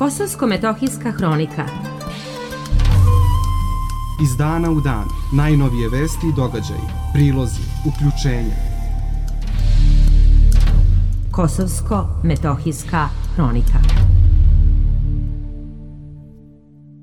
[0.00, 1.64] Kosovsko-metohijska hronika
[4.22, 6.80] Iz dana u dan, najnovije vesti i događaji,
[7.12, 8.54] prilozi, uključenja.
[11.30, 13.78] Kosovsko-metohijska hronika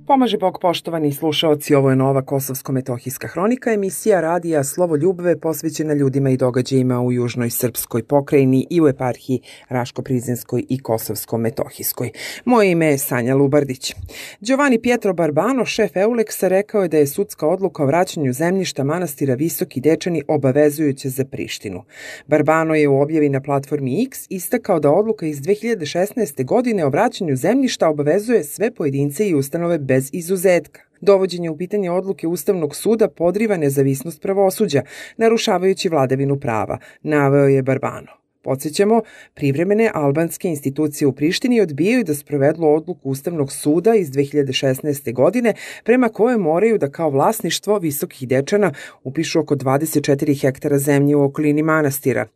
[0.08, 6.30] Pomaže Bog poštovani slušaoci, ovo je nova Kosovsko-metohijska hronika, emisija radija Slovo ljubve posvećena ljudima
[6.30, 12.10] i događajima u južnoj srpskoj pokrajini i u eparhiji Raško-Prizinskoj i Kosovsko-metohijskoj.
[12.46, 13.96] Moje ime je Sanja Lubardić.
[14.42, 19.34] Giovanni Pietro Barbano, šef Euleksa, rekao je da je sudska odluka o vraćanju zemljišta manastira
[19.34, 21.84] Visoki Dečani obavezujuća za Prištinu.
[22.28, 26.46] Barbano je u objavi na platformi X istakao da odluka iz 2016.
[26.46, 30.82] godine o vraćanju zemljišta obavezuje sve pojedince i ustanove bez bez izuzetka.
[31.02, 34.82] Dovođenje u pitanje odluke Ustavnog suda podriva nezavisnost pravosuđa,
[35.18, 38.27] narušavajući vladavinu prava, naveo je Barbano.
[38.48, 39.02] Podsećamo,
[39.34, 45.14] privremene albanske institucije u Prištini odbijaju da sprovedu odluku Ustavnog suda iz 2016.
[45.14, 48.72] godine prema kojoj moraju da kao vlasništvo visokih dečana
[49.04, 52.28] upišu oko 24 hektara zemlje u okolini manastira.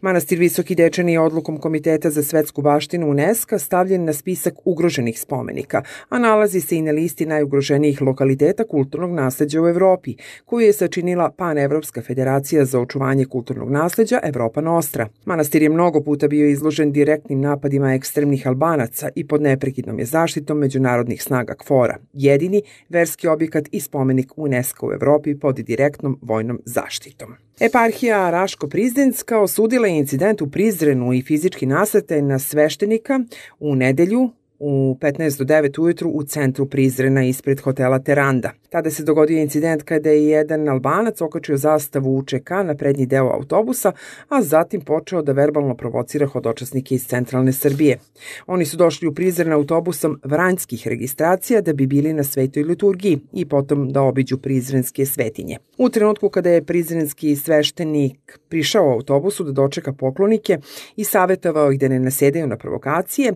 [0.00, 5.82] Manastir Visoki dečani je odlukom Komiteta za svetsku baštinu UNESCO stavljen na spisak ugroženih spomenika,
[6.08, 11.30] a nalazi se i na listi najugroženijih lokaliteta kulturnog nasleđa u Evropi, koju je sačinila
[11.30, 15.08] Panevropska federacija za očuvanje kulturnog nasleđa Evropa Nostra.
[15.24, 20.04] Manastir Manastir je mnogo puta bio izložen direktnim napadima ekstremnih albanaca i pod neprekidnom je
[20.04, 26.60] zaštitom međunarodnih snaga KFOR-a, jedini verski objekat i spomenik UNESCO u Evropi pod direktnom vojnom
[26.64, 27.34] zaštitom.
[27.60, 33.20] Eparhija Raško-Prizdenska osudila je incident u Prizrenu i fizički nasrtaj na sveštenika
[33.58, 38.50] u nedelju u 15 do 9 ujutru u centru Prizrena ispred hotela Teranda.
[38.68, 43.92] Tada se dogodio incident kada je jedan albanac okačio zastavu UČK na prednji deo autobusa,
[44.28, 47.98] a zatim počeo da verbalno provocira hodočasnike iz centralne Srbije.
[48.46, 53.46] Oni su došli u Prizren autobusom vranjskih registracija da bi bili na svetoj liturgiji i
[53.46, 55.56] potom da obiđu prizrenske svetinje.
[55.78, 60.58] U trenutku kada je prizrenski sveštenik prišao u autobusu da dočeka poklonike
[60.96, 63.32] i savetovao ih da ne nasedaju na provokacije,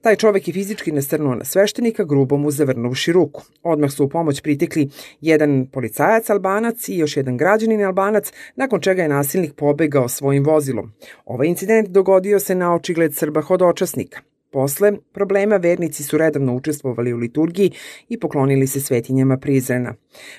[0.00, 3.42] taj čovek je fizički nasrnuo na sveštenika, grubo mu zavrnuši ruku.
[3.62, 4.88] Odmah su u pomoć pritekli
[5.20, 10.92] jedan policajac albanac i još jedan građanin albanac, nakon čega je nasilnik pobegao svojim vozilom.
[11.24, 14.20] Ovaj incident dogodio se na očigled Srba hodočasnika.
[14.50, 17.72] Posle problema vernici su redovno učestvovali u liturgiji
[18.08, 19.94] i poklonili se svetinjama Prizrena.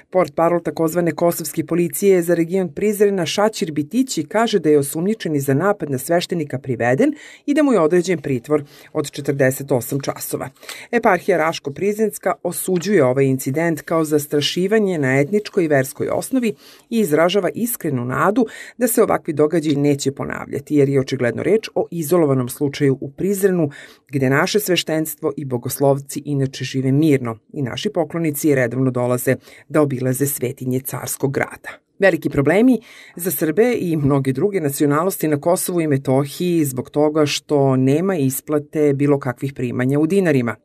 [0.09, 5.53] Port parol takozvane kosovske policije za region Prizrena Šačir Bitići kaže da je osumnjičeni za
[5.53, 7.13] napad na sveštenika priveden
[7.45, 10.49] i da mu je određen pritvor od 48 časova.
[10.91, 16.55] Eparhija Raško-Prizrenska osuđuje ovaj incident kao zastrašivanje na etničkoj i verskoj osnovi
[16.89, 18.45] i izražava iskrenu nadu
[18.77, 23.69] da se ovakvi događaji neće ponavljati, jer je očigledno reč o izolovanom slučaju u Prizrenu
[24.11, 29.35] gde naše sveštenstvo i bogoslovci inače žive mirno i naši poklonici redovno dolaze
[29.71, 31.81] da obilaze svetinje carskog grada.
[32.01, 32.79] Veliki problemi
[33.15, 38.93] za Srbe i mnoge druge nacionalnosti na Kosovu i Metohiji zbog toga što nema isplate
[38.93, 40.55] bilo kakvih primanja u dinarima.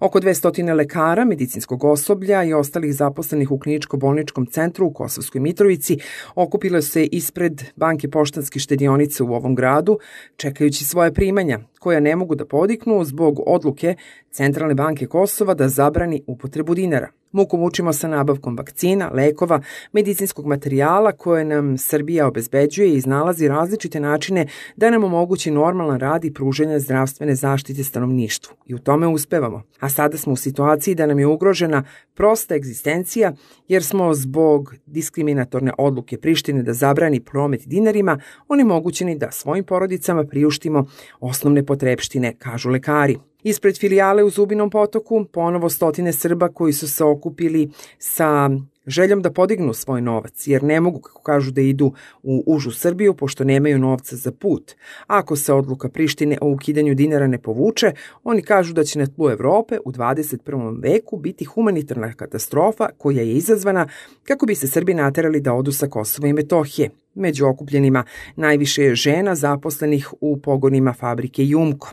[0.00, 5.98] Oko 200 lekara, medicinskog osoblja i ostalih zaposlenih u kliničko-bolničkom centru u Kosovskoj Mitrovici
[6.34, 9.98] okupile se ispred banke poštanske štedionice u ovom gradu,
[10.36, 13.94] čekajući svoje primanja, koja ne mogu da podiknu zbog odluke
[14.30, 17.21] Centralne banke Kosova da zabrani upotrebu dinara.
[17.32, 19.60] Muku mučimo sa nabavkom vakcina, lekova,
[19.92, 26.24] medicinskog materijala koje nam Srbija obezbeđuje i iznalazi različite načine da nam omogući normalan rad
[26.24, 28.54] i pruženje zdravstvene zaštite stanovništvu.
[28.66, 29.62] I u tome uspevamo.
[29.80, 31.84] A sada smo u situaciji da nam je ugrožena
[32.14, 33.32] prosta egzistencija
[33.68, 40.86] jer smo zbog diskriminatorne odluke Prištine da zabrani promet dinarima onemogućeni da svojim porodicama priuštimo
[41.20, 43.18] osnovne potrebštine, kažu lekari.
[43.42, 48.50] Ispred filijale u Zubinom potoku ponovo stotine Srba koji su se okupili sa
[48.86, 51.92] željom da podignu svoj novac, jer ne mogu, kako kažu, da idu
[52.22, 54.72] u užu Srbiju, pošto nemaju novca za put.
[55.06, 57.92] Ako se odluka Prištine o ukidanju dinara ne povuče,
[58.24, 60.82] oni kažu da će na tlu Evrope u 21.
[60.82, 63.88] veku biti humanitarna katastrofa koja je izazvana
[64.24, 66.90] kako bi se Srbi naterali da odu sa Kosova i Metohije.
[67.14, 68.04] Među okupljenima
[68.36, 71.92] najviše je žena zaposlenih u pogonima fabrike Jumko.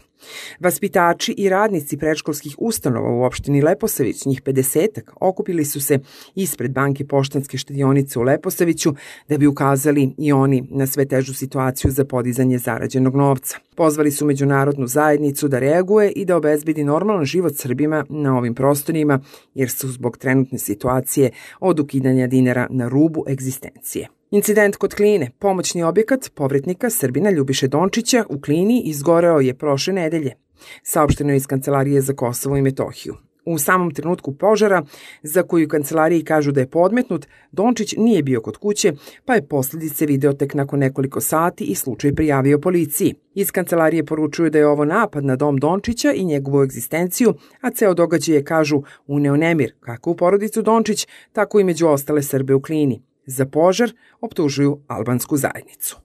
[0.59, 5.99] Vaspitači i radnici predškolskih ustanova u opštini Leposavić, njih 50 okupili su se
[6.35, 8.93] ispred banke poštanske štedionice u Leposaviću
[9.29, 13.57] da bi ukazali i oni na sve težu situaciju za podizanje zarađenog novca.
[13.75, 19.19] Pozvali su međunarodnu zajednicu da reaguje i da obezbedi normalan život Srbima na ovim prostorima,
[19.53, 24.18] jer su zbog trenutne situacije od ukidanja dinara na rubu egzistencije.
[24.31, 30.35] Incident kod Kline, pomoćni objekat povretnika Srbina Ljubiše Dončića u Klini izgoreo je prošle nedelje.
[30.83, 33.15] saopšteno je iz Kancelarije za Kosovo i Metohiju.
[33.45, 34.83] U samom trenutku požara,
[35.23, 38.93] za koju kancelariji kažu da je podmetnut, Dončić nije bio kod kuće,
[39.25, 43.13] pa je posledice video tek nakon nekoliko sati i slučaj prijavio policiji.
[43.33, 47.93] Iz kancelarije poručuju da je ovo napad na dom Dončića i njegovu egzistenciju, a ceo
[47.93, 52.61] događaj je, kažu, uneo nemir, kako u porodicu Dončić, tako i među ostale Srbe u
[52.61, 53.08] klini.
[53.29, 53.91] Za požar
[54.21, 55.97] optužuju albansku zajednicu.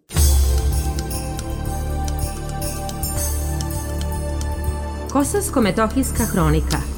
[5.13, 6.79] Kosovsko-metohijska hronika–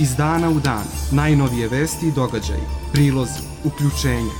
[0.00, 2.62] Iz dana u dan, najnovije vesti i događaji,
[2.92, 4.30] prilozi, uključenja.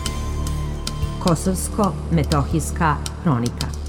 [1.22, 3.79] Kosovsko-metohijska hronika.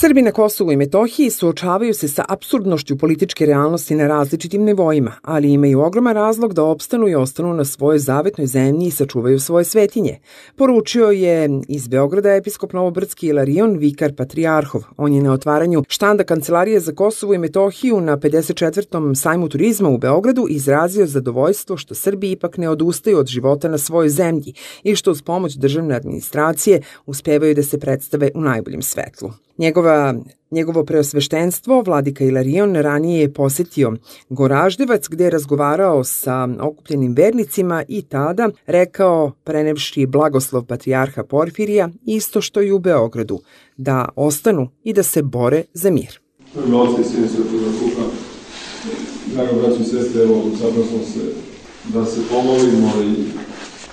[0.00, 5.52] Srbi na Kosovu i Metohiji suočavaju se sa absurdnošću političke realnosti na različitim nivoima, ali
[5.52, 10.18] imaju ogroman razlog da opstanu i ostanu na svojoj zavetnoj zemlji i sačuvaju svoje svetinje.
[10.56, 14.82] Poručio je iz Beograda episkop Novobrdski Ilarion Vikar Patrijarhov.
[14.96, 19.14] On je na otvaranju štanda Kancelarije za Kosovo i Metohiju na 54.
[19.14, 24.08] sajmu turizma u Beogradu izrazio zadovoljstvo što Srbi ipak ne odustaju od života na svojoj
[24.08, 29.30] zemlji i što uz pomoć državne administracije uspevaju da se predstave u najboljem svetlu.
[29.60, 30.14] Njegova,
[30.50, 33.92] njegovo preosveštenstvo, vladika Ilarion, ranije je posetio
[34.28, 42.40] Goraždevac gde je razgovarao sa okupljenim vernicima i tada rekao, prenevši blagoslov patrijarha Porfirija, isto
[42.40, 43.40] što i u Beogradu,
[43.76, 46.20] da ostanu i da se bore za mir.
[46.66, 48.06] Novci sine Svetoga Duha,
[49.34, 51.32] draga braći i sestre, evo, sada smo se
[51.94, 53.24] da se pomolimo i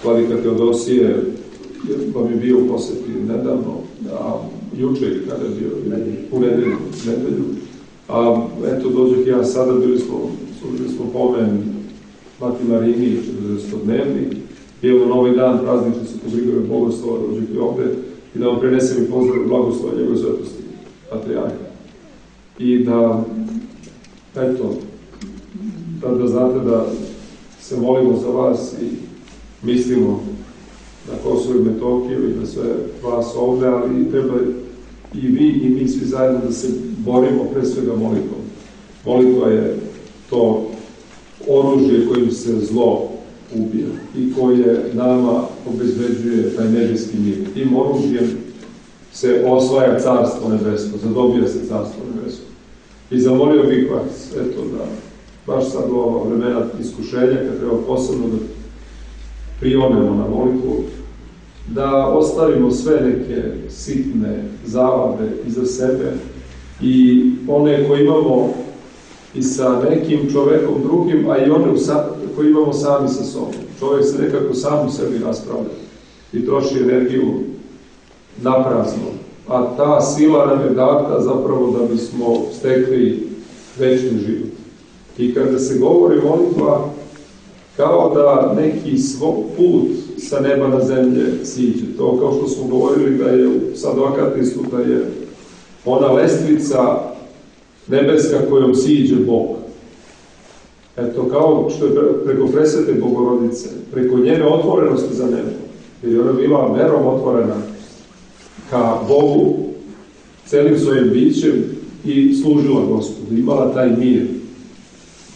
[0.03, 1.23] vladika Teodosije
[2.15, 5.69] vam je bio u poseti nedavno, da juče kada je bio
[6.31, 6.77] u nedelju,
[7.07, 7.43] nedelju.
[8.09, 10.31] A eto, dođeh ja sada, bili smo,
[10.61, 11.63] služili smo pomen
[12.41, 14.35] Mati Marini, 40-dnevni,
[14.81, 17.83] i evo na ovaj dan prazniče se pobrigove Bogoslova, dođeh i ovde,
[18.35, 20.63] i da vam prenesem i pozdrav blagoslova njegove svetosti,
[21.11, 21.55] Patrijarha.
[22.59, 23.23] I da,
[24.35, 24.73] eto,
[26.01, 26.85] da, da znate da
[27.61, 28.85] se molimo za vas i
[29.65, 30.23] mislimo
[31.11, 32.63] na Kosovo i Metokiju i na sve
[33.03, 34.33] vas ovde, ali treba
[35.13, 36.67] i vi i mi svi zajedno da se
[36.97, 38.41] borimo pre svega molitvom.
[39.05, 39.79] Molitva je
[40.29, 40.69] to
[41.47, 43.09] oružje kojim se zlo
[43.55, 43.87] ubija
[44.17, 47.37] i koje nama obezbeđuje taj nebeski mir.
[47.53, 48.29] Tim oružjem
[49.13, 52.43] se osvaja carstvo nebesko, zadobija se carstvo nebesko.
[53.11, 54.85] I zamolio bih vas, eto da,
[55.47, 58.37] baš sad u ova vremena iskušenja, kad treba posebno da
[59.59, 60.83] prionemo na molitvu,
[61.67, 66.13] da ostavimo sve neke sitne zavade iza sebe
[66.81, 68.53] i one koje imamo
[69.33, 71.65] i sa nekim čovekom drugim, a i one
[72.35, 73.53] koje imamo sami sa sobom.
[73.79, 75.69] Čovek se nekako sam u sebi raspravlja
[76.33, 77.33] i troši energiju
[78.41, 79.07] naprazno.
[79.47, 83.27] A ta sila nam je data zapravo da bismo stekli
[83.79, 84.49] večni život.
[85.17, 86.89] I kada se govori molitva,
[87.77, 89.87] kao da neki svoj put
[90.17, 91.85] sa neba na zemlje siđe.
[91.97, 95.11] To kao što smo govorili da je u sadokatistu da je
[95.85, 96.99] ona lestvica
[97.87, 99.47] nebeska kojom siđe Bog.
[100.97, 105.49] Eto, kao što je preko presvete Bogorodice, preko njene otvorenosti za nebo,
[106.03, 107.55] jer je ona bila verom otvorena
[108.69, 109.55] ka Bogu,
[110.45, 111.63] celim svojim bićem
[112.05, 114.36] i služila Gospodu, imala taj mir.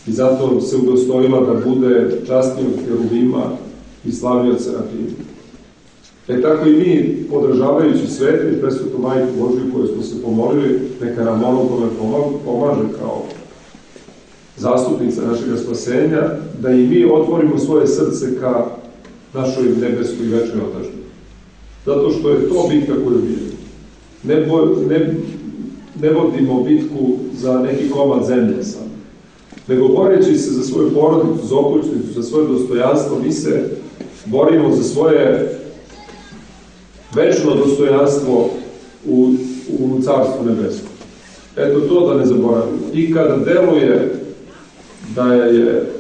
[0.08, 3.44] I zato se udostojila da bude častnija od herubima
[4.06, 5.08] i slavio Serafima.
[6.28, 11.24] E tako i mi, podržavajući svetu i presvetu majku Božiju koju smo se pomolili, neka
[11.24, 11.88] nam ono kome
[12.46, 13.24] pomaže kao
[14.58, 16.22] zastupnica našeg spasenja,
[16.62, 18.66] da i mi otvorimo svoje srce ka
[19.34, 21.02] našoj nebeskoj večnoj otažbi.
[21.86, 23.52] Zato što je to bitka koju bije.
[24.24, 25.16] Ne, bo, ne,
[26.02, 28.91] ne vodimo bitku za neki komad zemlje sam,
[29.68, 33.70] nego boreći se za svoju porodicu, za okućnicu, za svoje dostojanstvo, mi se
[34.26, 35.50] borimo za svoje
[37.16, 38.50] večno dostojanstvo
[39.08, 39.34] u,
[39.80, 40.88] u Carstvu nebesko.
[41.58, 42.80] Eto to da ne zaboravimo.
[42.94, 44.16] I kada deluje
[45.16, 45.92] da je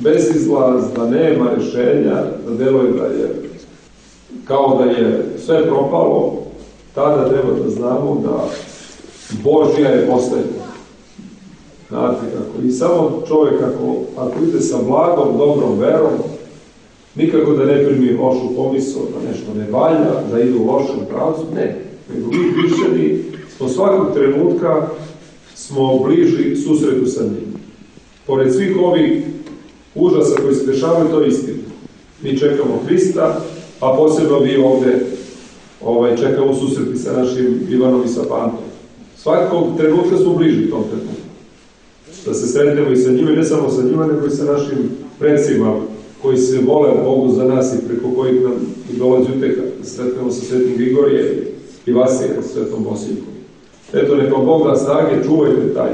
[0.00, 3.50] bezizlaz, da nema rešenja, da deluje da je
[4.44, 6.42] kao da je sve propalo,
[6.94, 8.48] tada treba da znamo da
[9.42, 10.59] Božja je poslednja.
[11.90, 12.66] Znate kako.
[12.66, 16.12] I samo čovjek ako, ako ide sa blagom, dobrom verom,
[17.14, 21.42] Nikako da ne primi lošu pomisao, da nešto ne valja, da ide u lošem pravcu,
[21.54, 21.84] ne.
[22.14, 23.22] Nego mi hrišćani
[23.56, 24.88] smo svakog trenutka
[25.54, 27.54] smo bliži susretu sa njim.
[28.26, 29.22] Pored svih ovih
[29.94, 31.58] užasa koji se dešavaju, to je istina.
[32.22, 33.40] Mi čekamo Hrista,
[33.80, 35.06] a posebno vi ovde
[35.84, 38.64] ovaj, čekamo susreti sa našim Ivanom i sa Pantom.
[39.16, 41.19] Svakog trenutka smo bliži tom trenutku.
[42.26, 44.78] Da se sretnemo i sa njima, ne samo sa njima, nego i sa našim
[45.18, 45.80] predsima
[46.22, 48.52] koji se vole Bogu za nas i preko kojih nam
[48.92, 49.62] i dolazi uteha.
[49.78, 51.52] Da sretnemo sa Svetim Grigorije
[51.86, 53.34] i Vasije, sa Svetom Bosiljkom.
[53.92, 55.90] Eto, neka Bog da snage, čuvajte taj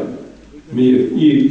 [0.72, 1.50] mir i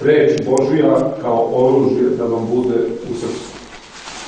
[0.00, 2.74] reč Božija kao oružje da vam bude
[3.10, 3.56] u srcu.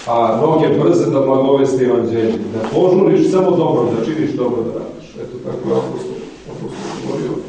[0.07, 5.15] A noge brze da blagoveste evanđelje, da požuriš samo dobro, da činiš dobro da radiš.
[5.15, 6.17] Eto tako je apostol,
[6.51, 6.69] apostol
[7.07, 7.48] govorio.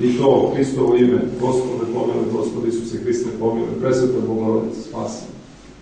[0.00, 5.24] I to Hristovo ime, Gospode pomile, Gospode Isuse Hriste pomile, presveta Bogorodice spasi.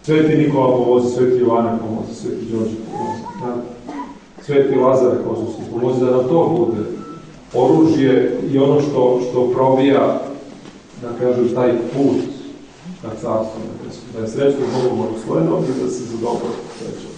[0.03, 3.23] Sveti Nikola pomozi, Sveti Jovane pomozi, Sveti Đorđe pomozi.
[3.41, 3.63] Da?
[4.43, 6.83] Sveti Lazare Kozovski pomozi da nam to bude
[7.55, 10.21] oružje i ono što, što probija,
[11.03, 12.17] da kažem, taj put
[13.11, 14.05] carstvu nebesku.
[14.15, 17.17] Da je srećno Bogu blagosloveno i da se za dobro srećemo.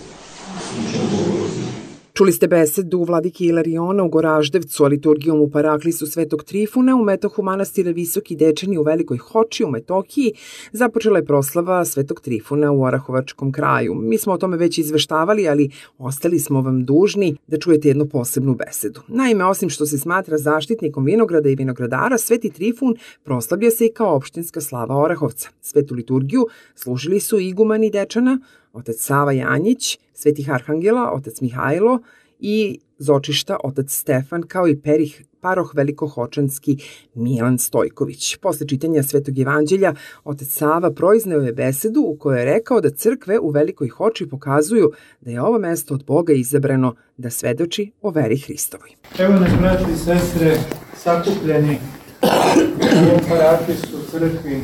[2.19, 7.43] Čuli ste besedu vladike Ilariona u Goraždevcu, a liturgijom u Paraklisu Svetog Trifuna u metohu
[7.43, 10.33] manastira Visoki Dečani u Velikoj Hoči u Metohiji
[10.73, 13.95] započela je proslava Svetog Trifuna u Orahovačkom kraju.
[13.95, 18.55] Mi smo o tome već izveštavali, ali ostali smo vam dužni da čujete jednu posebnu
[18.55, 19.01] besedu.
[19.09, 24.17] Naime, osim što se smatra zaštitnikom vinograda i vinogradara, Sveti Trifun proslavlja se i kao
[24.17, 25.49] opštinska slava Orahovca.
[25.61, 28.39] Svetu liturgiju služili su igumani Dečana,
[28.73, 31.99] otac Sava Janjić, svetih arhangela, otac Mihajlo
[32.41, 36.77] i zočišta otac Stefan, kao i perih paroh velikohočanski
[37.15, 38.37] Milan Stojković.
[38.37, 39.95] Posle čitanja Svetog evanđelja,
[40.25, 44.93] otac Sava proizneo je besedu u kojoj je rekao da crkve u Velikoj Hoči pokazuju
[45.21, 48.91] da je ovo mesto od Boga izabrano da svedoči o veri Hristovoj.
[49.19, 50.57] Evo nas, braći i sestre,
[50.97, 51.79] sakupljeni
[52.23, 54.61] u ovom parakisu crkvi,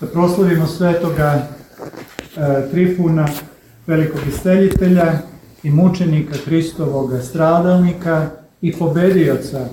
[0.00, 1.48] da proslavimo svetoga
[2.70, 3.28] Trifuna,
[3.86, 5.12] velikog isteljitelja
[5.62, 8.26] i mučenika Hristovog stradalnika
[8.60, 9.66] i pobedioca,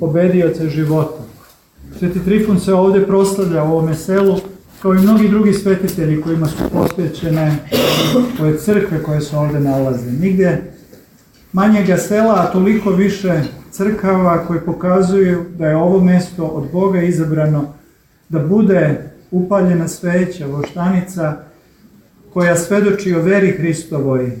[0.00, 1.22] pobedioca života.
[1.98, 4.36] Sveti Trifun se ovde proslavlja u ovome selu
[4.82, 7.56] kao i mnogi drugi svetitelji kojima su posvećene
[8.40, 10.10] ove crkve koje se ovde nalaze.
[10.10, 10.62] Nigde
[11.52, 17.74] manjega sela, a toliko više crkava koje pokazuju da je ovo mesto od Boga izabrano
[18.28, 21.36] da bude upaljena sveća, voštanica,
[22.32, 24.32] koja svedoči o veri Hristovoj,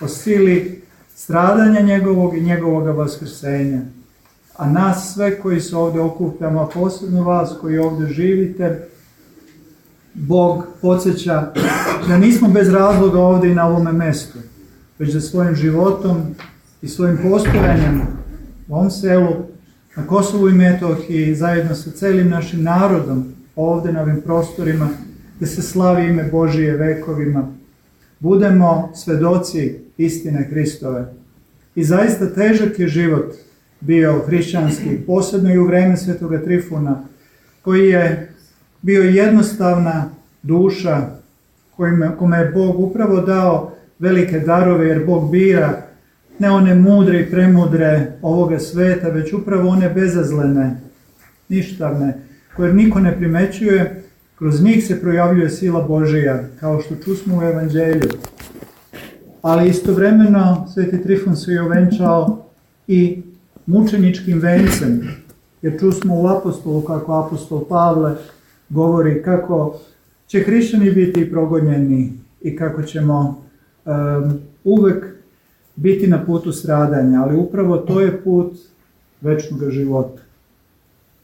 [0.00, 0.82] o sili
[1.14, 3.80] stradanja njegovog i njegovog vaskrsenja.
[4.56, 8.88] A nas sve koji se ovde okupljamo, a posebno vas koji ovde živite,
[10.14, 11.52] Bog podsjeća
[12.08, 14.38] da nismo bez razloga ovde i na ovome mestu,
[14.98, 16.22] već da svojim životom
[16.82, 18.02] i svojim postojanjem
[18.68, 19.36] u ovom selu,
[19.96, 23.24] na Kosovu i Metohiji, zajedno sa celim našim narodom,
[23.56, 24.88] ovde na ovim prostorima,
[25.40, 27.48] da se slavi ime Božije vekovima,
[28.18, 31.14] budemo svedoci istine Hristove.
[31.74, 33.34] I zaista težak je život
[33.80, 37.02] bio hrišćanski, posebno i u vreme Svetoga Trifuna,
[37.62, 38.32] koji je
[38.82, 40.10] bio jednostavna
[40.42, 41.06] duša
[41.76, 45.82] kojima, kome je Bog upravo dao velike darove, jer Bog bira
[46.38, 50.80] ne one mudre i premudre ovoga sveta, već upravo one bezazlene,
[51.48, 52.18] ništavne,
[52.56, 54.02] koje niko ne primećuje,
[54.40, 58.08] kroz njih se projavljuje sila Božija, kao što čusmo u Evanđelju.
[59.42, 62.44] Ali istovremeno Sveti Trifon se je ovenčao
[62.86, 63.22] i
[63.66, 65.08] mučeničkim vencem,
[65.62, 68.14] jer čusmo u apostolu kako apostol Pavle
[68.68, 69.80] govori kako
[70.26, 73.44] će hrišćani biti progonjeni i kako ćemo
[73.84, 75.04] um, uvek
[75.76, 78.52] biti na putu stradanja, ali upravo to je put
[79.20, 80.22] večnog života.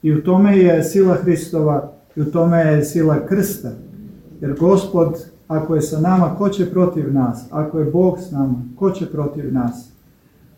[0.02, 3.70] I u tome je sila Hristova i u tome je sila krsta.
[4.40, 7.44] Jer gospod, ako je sa nama, ko će protiv nas?
[7.50, 9.88] Ako je Bog s nama, ko će protiv nas?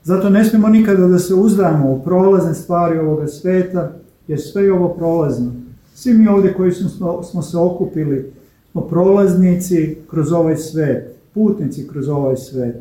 [0.02, 3.92] Zato ne smemo nikada da se uzdamo u prolazne stvari ovoga sveta,
[4.28, 5.52] jer sve je ovo prolazno.
[5.94, 8.32] Svi mi ovde koji smo, smo se okupili,
[8.70, 12.76] smo prolaznici kroz ovaj svet, putnici kroz ovaj svet.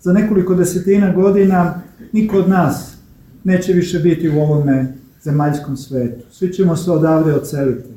[0.00, 1.80] Za nekoliko desetina godina
[2.12, 2.96] niko od nas
[3.44, 6.24] neće više biti u ovome zemaljskom svetu.
[6.30, 7.93] Svi ćemo se odavde oceliti.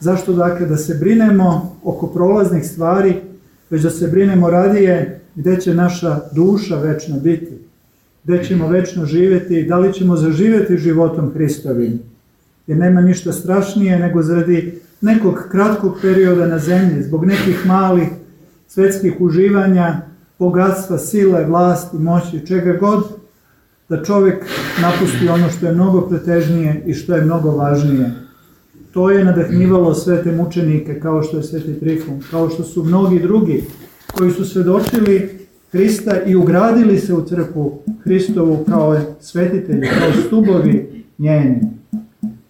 [0.00, 3.14] Zašto dakle da se brinemo oko prolaznih stvari,
[3.70, 7.58] već da se brinemo radije gde će naša duša večno biti,
[8.24, 12.00] gde ćemo večno živjeti, da li ćemo zaživjeti životom Hristovim.
[12.66, 18.08] Jer nema ništa strašnije nego zaradi nekog kratkog perioda na zemlji, zbog nekih malih
[18.68, 20.00] svetskih uživanja,
[20.38, 23.04] bogatstva, sile, vlasti, moći, čega god,
[23.88, 24.44] da čovjek
[24.82, 28.10] napusti ono što je mnogo pretežnije i što je mnogo važnije.
[28.92, 33.18] To je nadahnivalo sve te mučenike, kao što je Sveti Trifun, kao što su mnogi
[33.18, 33.64] drugi
[34.14, 35.40] koji su svedočili
[35.72, 41.60] Hrista i ugradili se u crkvu Hristovu kao svetitelji, kao stubovi njeni.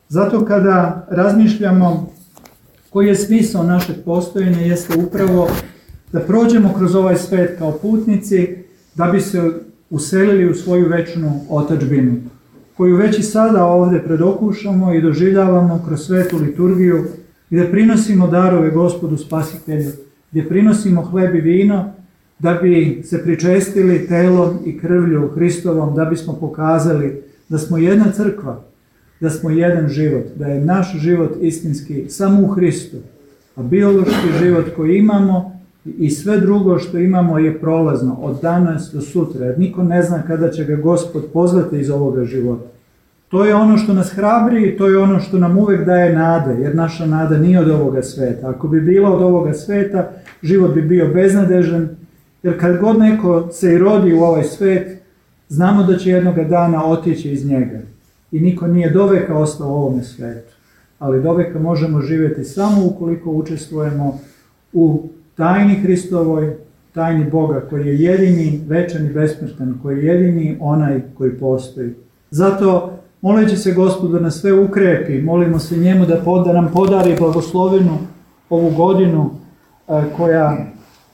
[0.08, 2.12] Zato kada razmišljamo
[2.90, 5.48] koji je smisao našeg postojenja jeste upravo
[6.12, 8.56] da prođemo kroz ovaj svet kao putnici
[8.94, 9.50] da bi se
[9.90, 12.16] uselili u svoju večnu otačbinu,
[12.80, 17.04] koju već i sada ovde predokušamo i doživljavamo kroz svetu liturgiju,
[17.50, 19.90] gde prinosimo darove gospodu spasitelju,
[20.32, 21.92] gde prinosimo hleb i vino,
[22.38, 28.62] da bi se pričestili telom i krvlju Hristovom, da bismo pokazali da smo jedna crkva,
[29.20, 32.96] da smo jedan život, da je naš život istinski samo u Hristu,
[33.56, 39.00] a biološki život koji imamo i sve drugo što imamo je prolazno od danas do
[39.00, 42.70] sutra, jer niko ne zna kada će ga Gospod pozvati iz ovoga života.
[43.28, 46.62] To je ono što nas hrabri i to je ono što nam uvek daje nade,
[46.62, 48.48] jer naša nada nije od ovoga sveta.
[48.48, 50.10] Ako bi bila od ovoga sveta,
[50.42, 51.88] život bi bio beznadežan,
[52.42, 55.02] jer kad god neko se i rodi u ovaj svet,
[55.48, 57.80] znamo da će jednoga dana otići iz njega.
[58.32, 60.54] I niko nije doveka ostao u ovome svetu.
[60.98, 64.18] Ali doveka možemo živjeti samo ukoliko učestvujemo
[64.72, 65.08] u
[65.40, 66.56] tajni Hristovoj,
[66.94, 71.94] tajni Boga koji je jedini, večan i besmrtan, koji je jedini onaj koji postoji.
[72.30, 76.70] Zato moleći se gospodu da nas sve ukrepi, molimo se njemu da, pod, da nam
[76.74, 77.98] podari blagoslovenu
[78.50, 79.30] ovu godinu
[79.88, 80.66] e, koja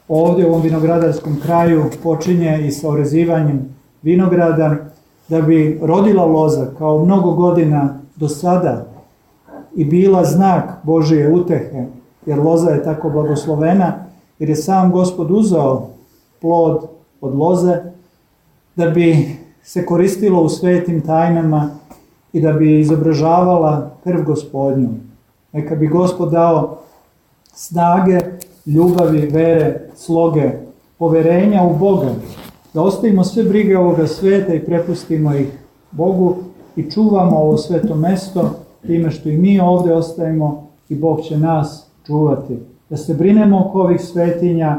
[0.09, 3.61] ovdje u ovom vinogradarskom kraju počinje i sa orezivanjem
[4.03, 4.77] vinograda,
[5.29, 8.87] da bi rodila loza kao mnogo godina do sada
[9.77, 11.87] i bila znak Božije utehe,
[12.27, 14.07] jer loza je tako blagoslovena,
[14.39, 15.89] jer je sam gospod uzao
[16.41, 16.89] plod
[17.21, 17.77] od loze
[18.77, 21.71] da bi se koristilo u svetim tajnama
[22.33, 24.89] i da bi izobražavala krv gospodnju.
[25.53, 26.79] Neka bi gospod dao
[27.55, 28.19] snage,
[28.67, 30.51] ljubavi, vere, sloge,
[30.99, 32.15] poverenja u Boga,
[32.75, 35.47] da ostavimo sve brige ovoga sveta i prepustimo ih
[35.91, 36.37] Bogu
[36.77, 38.51] i čuvamo ovo sveto mesto
[38.87, 42.59] time što i mi ovde ostajemo i Bog će nas čuvati
[42.91, 44.77] da se brinemo oko ovih svetinja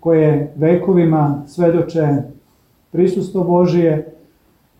[0.00, 2.08] koje vekovima svedoče
[2.92, 4.14] prisustvo Božije,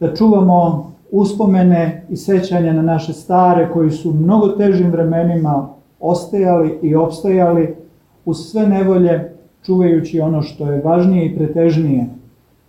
[0.00, 5.68] da čuvamo uspomene i sećanja na naše stare koji su mnogo težim vremenima
[6.00, 7.76] ostajali i opstajali
[8.24, 12.06] uz sve nevolje čuvajući ono što je važnije i pretežnije,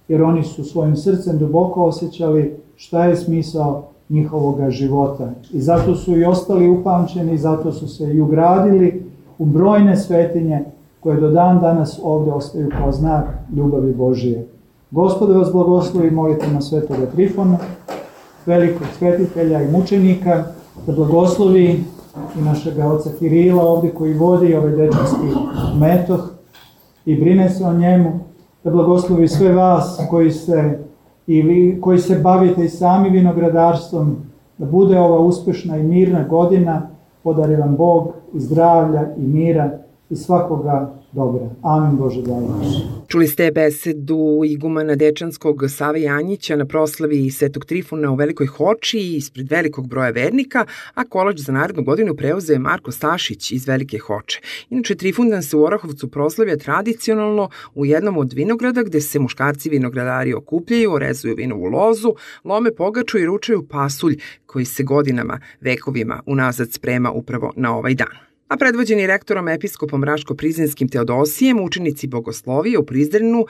[0.08, 5.32] jer oni su svojim srcem duboko osjećali šta je smisao njihovoga života.
[5.54, 9.09] I zato su i ostali upamćeni, zato su se i ugradili
[9.40, 10.64] u brojne svetinje
[11.00, 13.26] koje do dan danas ovde ostaju kao znak
[13.56, 14.48] ljubavi Božije.
[14.92, 17.58] Gospode vas blagoslovi, molite na svetoga Trifona,
[18.46, 20.44] velikog svetitelja i mučenika,
[20.88, 21.84] da blagoslovi
[22.40, 25.28] i našeg oca Kirila ovde koji vodi ovaj dečanski
[25.80, 26.30] metoh
[27.06, 28.20] i brine se o njemu,
[28.64, 30.80] da blagoslovi sve vas koji se
[31.28, 34.16] i vi koji se bavite i sami vinogradarstvom,
[34.58, 36.90] da bude ova uspešna i mirna godina,
[37.24, 41.50] podari vam Bog zdravlja i mira i svakoga dobra.
[41.62, 42.42] Amin Bože daj.
[43.08, 49.50] Čuli ste besedu igumana Dečanskog Save Janjića na proslavi Svetog Trifuna u Velikoj Hoči ispred
[49.50, 54.42] velikog broja vernika, a kolač za narednu godinu preuze Marko Stašić iz Velike Hoče.
[54.70, 60.34] Inače, Trifundan se u Orahovcu proslavlja tradicionalno u jednom od vinograda gde se muškarci vinogradari
[60.34, 67.12] okupljaju, orezuju vinovu lozu, lome pogaču i ručaju pasulj koji se godinama, vekovima unazad sprema
[67.12, 73.46] upravo na ovaj dan a predvođeni rektorom episkopom Raško-Prizinskim Teodosijem, učenici bogoslovije u Prizrenu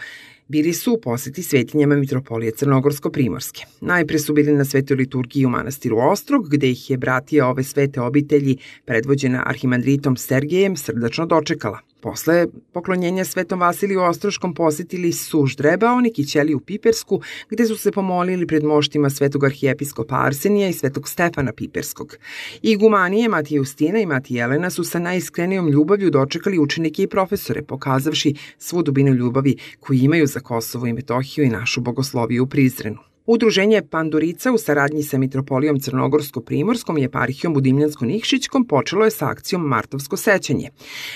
[0.47, 3.65] bili su u poseti svetinjama Mitropolije Crnogorsko-Primorske.
[3.81, 8.01] Najpre su bili na svetoj liturgiji u manastiru Ostrog, gde ih je bratija ove svete
[8.01, 11.79] obitelji, predvođena arhimandritom Sergejem, srdačno dočekala.
[12.01, 18.47] Posle poklonjenja Svetom Vasiliju Ostroškom posetili su Ždrebaonik i Ćeliju Pipersku, gde su se pomolili
[18.47, 22.17] pred moštima Svetog arhijepiskopa Arsenija i Svetog Stefana Piperskog.
[22.61, 28.35] Igumanije Matija Justina i Matija Jelena su sa najiskrenijom ljubavlju dočekali učenike i profesore, pokazavši
[28.57, 33.08] svu dubinu ljubavi koju imaju za Kosovo i Metohiju i našu bogosloviju u Prizrenu.
[33.31, 40.17] Udruženje Pandurica u saradnji sa Mitropolijom Crnogorsko-Primorskom i eparhijom Budimljansko-Nikšićkom počelo je sa akcijom Martovsko
[40.17, 40.69] sećanje.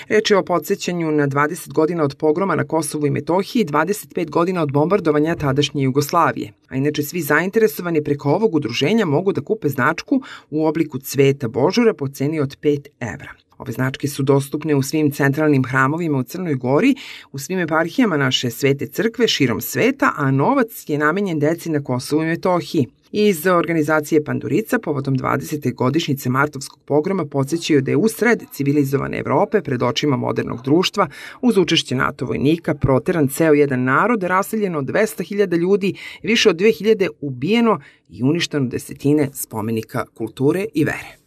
[0.08, 4.30] Reč je o podsjećanju na 20 godina od pogroma na Kosovu i Metohiji i 25
[4.30, 6.52] godina od bombardovanja tadašnje Jugoslavije.
[6.68, 11.94] A inače svi zainteresovani preko ovog udruženja mogu da kupe značku u obliku cveta Božura
[11.94, 13.43] po ceni od 5 evra.
[13.58, 16.94] Ove značke su dostupne u svim centralnim hramovima u Crnoj Gori,
[17.32, 22.22] u svim eparhijama naše svete crkve širom sveta, a novac je namenjen deci na Kosovu
[22.22, 22.86] i Metohiji.
[23.16, 25.74] Iz organizacije Pandurica povodom 20.
[25.74, 31.08] godišnjice martovskog pogroma podsjećaju da je usred civilizovane Evrope pred očima modernog društva
[31.42, 37.80] uz učešće NATO vojnika proteran ceo jedan narod, raseljeno 200.000 ljudi, više od 2000 ubijeno
[38.08, 41.23] i uništeno desetine spomenika kulture i vere.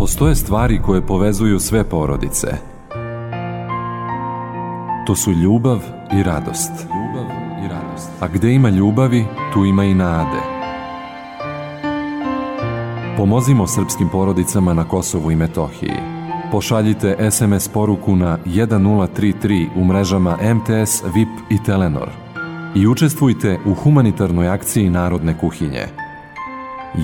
[0.00, 2.46] Postoje stvari koje povezuju sve porodice.
[5.06, 5.78] To su ljubav
[6.12, 6.72] i radost.
[6.82, 7.26] Ljubav
[7.64, 8.10] i radost.
[8.20, 10.40] A gde ima ljubavi, tu ima i nade.
[13.16, 15.96] Pomozimo srpskim porodicama na Kosovu i Metohiji.
[16.52, 22.08] Pošaljite SMS poruku na 1033 u mrežama MTS, VIP i Telenor
[22.74, 25.86] i učestvujte u humanitarnoj akciji Narodne kuhinje.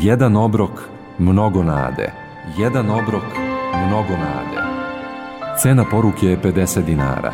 [0.03, 2.26] Jedan obrok, mnogo nade.
[2.55, 3.25] Jedan obrok,
[3.87, 4.63] mnogo nade.
[5.63, 7.33] Cena poruke je 50 dinara.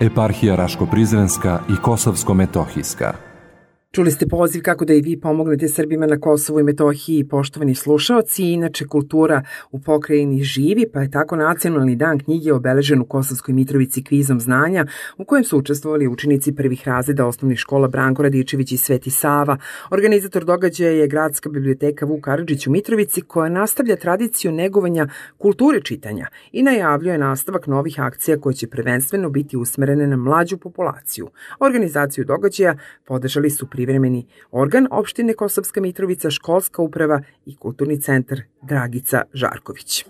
[0.00, 3.31] Eparhija Raško-Prizrenska i Kosovsko-Metohijska.
[3.94, 8.44] Čuli ste poziv kako da i vi pomognete Srbima na Kosovu i Metohiji, poštovani slušaoci.
[8.44, 14.04] Inače, kultura u pokrajini živi, pa je tako Nacionalni dan knjige obeležen u Kosovskoj Mitrovici
[14.04, 14.86] kvizom znanja,
[15.18, 19.56] u kojem su učestvovali učenici prvih razreda osnovnih škola Branko Radičević i Sveti Sava.
[19.90, 26.26] Organizator događaja je Gradska biblioteka Vuk Karadžić u Mitrovici, koja nastavlja tradiciju negovanja kulture čitanja
[26.52, 31.28] i najavljuje nastavak novih akcija koje će prvenstveno biti usmerene na mlađu populaciju.
[31.60, 38.40] Organizaciju događaja podržali su pri privremeni organ opštine Kosovska Mitrovica, školska uprava i kulturni centar
[38.62, 40.04] Dragica Žarković.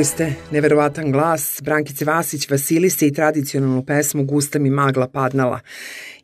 [0.00, 5.60] Čuli ste neverovatan glas Brankice Vasić, Vasilise i tradicionalnu pesmu Gusta mi magla padnala.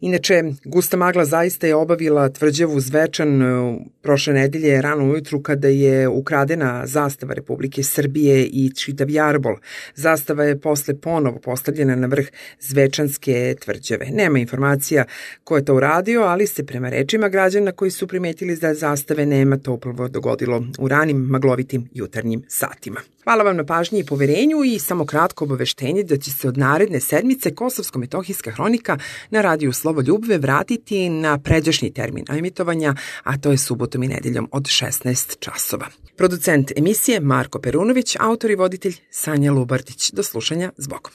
[0.01, 6.09] Inače, Gusta Magla zaista je obavila tvrđavu Zvečan e, prošle nedelje rano ujutru kada je
[6.09, 9.57] ukradena zastava Republike Srbije i čitav jarbol.
[9.95, 12.27] Zastava je posle ponovo postavljena na vrh
[12.61, 14.07] Zvečanske tvrđave.
[14.11, 15.05] Nema informacija
[15.45, 19.59] ko je to uradio, ali se prema rečima građana koji su primetili da zastave nema
[19.59, 23.01] to upravo dogodilo u ranim maglovitim jutarnjim satima.
[23.27, 27.01] Hvala vam na pažnji i poverenju i samo kratko obaveštenje da će se od naredne
[27.01, 28.99] sedmice Kosovsko-Metohijska hronika
[29.31, 34.49] na radiju Slovo Ljubve vratiti na pređašnji termin emitovanja, a to je subotom i nedeljom
[34.53, 35.87] od 16 časova.
[36.17, 40.11] Producent emisije Marko Perunović, autor i voditelj Sanja Lubartić.
[40.13, 41.13] Do slušanja, zbogom.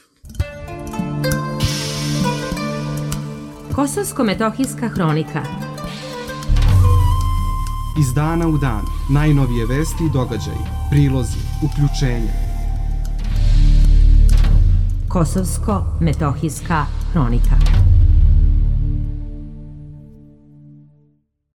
[3.76, 5.70] Kosovsko-metohijska hronika
[7.99, 12.32] Iz dana u dan, najnovije vesti i događaji, prilozi, uključenja.
[15.08, 17.56] Kosovsko-metohijska hronika